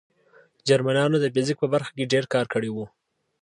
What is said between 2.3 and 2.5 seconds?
کار